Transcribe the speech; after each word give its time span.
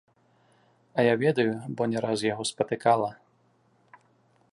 А 0.93 1.03
я 1.07 1.15
ведаю, 1.23 1.51
бо 1.81 1.87
не 1.91 1.99
раз 2.05 2.19
яго 2.29 2.43
спатыкала. 2.51 3.11